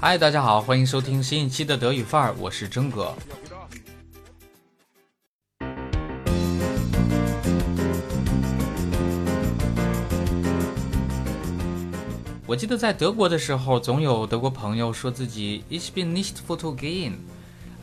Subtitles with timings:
[0.00, 3.12] 嗨，大家好，欢迎收听新一期的德语范儿，我是真哥。
[12.46, 17.14] 我记得在德国的时候，总有德国朋友说自己 Ich bin nicht fotogen。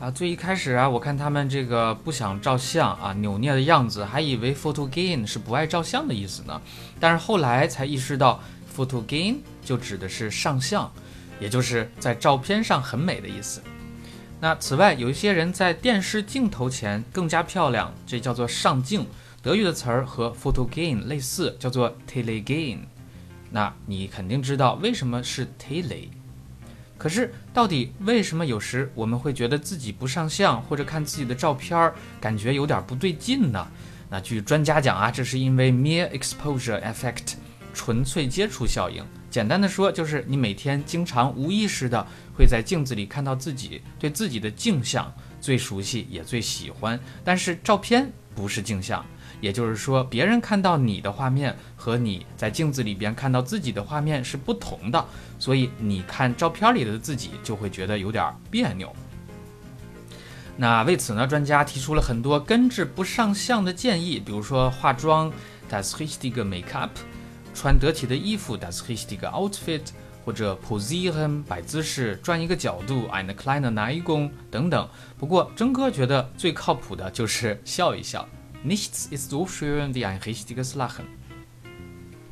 [0.00, 6.62] 啊，最一开始啊，我看他们这个不想照相啊，扭捏的样子，还以为 photogen 是不爱照相的意思呢。
[6.98, 8.40] 但是后来才意识到
[8.74, 10.90] ，photogen 就指的是上相，
[11.40, 13.62] 也就是在照片上很美的意思。
[14.40, 19.06] 那此外，有一些人在电视镜头前更加漂亮，这叫做上镜。
[19.42, 22.80] 德语的词儿和 photo gain 类似，叫做 telegen。
[23.50, 26.08] 那你肯定知道为什么是 tele。
[26.98, 33.68] 可是，到底为什么有时我们会觉得自己不上相，或者看自己的照片儿感觉有点不对劲呢？
[34.10, 37.34] 那据专家讲啊，这是因为 mere exposure effect，
[37.76, 39.04] 纯粹接触效应。
[39.30, 46.98] 简单的说，就是你每天经常无意识的会在镜子里看到自己，对自己的镜像最熟悉也最喜欢。
[47.22, 49.04] 但是照片不是镜像。
[49.38, 55.04] 也就是说，别人看到你的画面和你在镜子里边看到自己的画面是不同的，
[55.38, 58.90] 所以你看照片里的自己就会觉得有点别扭。
[60.56, 65.30] 那为此呢，专家提出了很多根治不上相的建议，比如说化妆
[65.70, 66.92] ，das richtige Make-up，
[67.56, 69.80] 穿得体的衣服，das richtige Outfit，
[70.26, 74.86] 或者 posieren，摆姿势，转一个角度，eine kleine Neigung 等等。
[75.16, 78.28] 不过真哥觉得最靠谱的就是笑一笑。
[78.62, 81.06] Nichts ist so schön wie ein richtiges Lachen。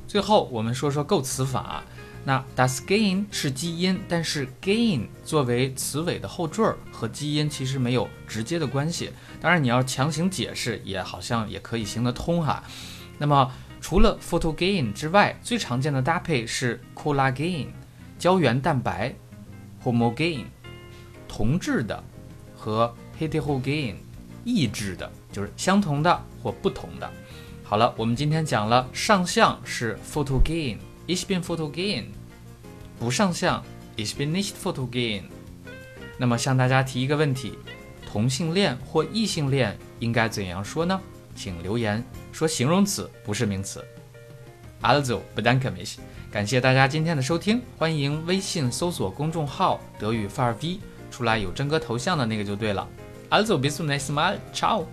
[0.06, 1.83] 最后，我们说说构词法。
[2.27, 9.11] 那 das Gehen 是基因，但是 Gehen 作为词尾的后缀儿，和基因其实没有直接的关系。
[9.41, 12.64] 当然，你要强行解释，也好像也可以行得通哈。
[13.19, 13.53] 那么，
[13.85, 17.67] 除了 Photogen 之外，最常见的搭配是 Collagen
[18.19, 19.15] 胶原蛋白
[19.85, 20.45] ，Homogen
[21.29, 22.03] 同质的，
[22.56, 23.97] 和 Heterogen
[24.43, 25.12] 异质的。
[25.31, 27.11] 就是相同的或不同的。
[27.62, 32.05] 好了，我们今天讲了上相是 fotogen，ich bin fotogen；
[32.99, 33.62] 不上相
[33.99, 35.25] ，ich bin nicht fotogen。
[36.17, 37.59] 那么向大家提一个问题：
[38.11, 40.99] 同性恋或异性恋应该怎样说呢？
[41.34, 42.03] 请留言
[42.33, 43.84] 说形容词，不是名词。
[44.83, 45.97] Also bedanke mich，
[46.31, 50.81] 感谢大家今天的收听，欢迎微信搜索公众号德语范儿 V，
[51.11, 52.87] 出来有真哥头像的那个就对了。
[53.31, 54.84] Also bis zum nächsten Mal，ciao。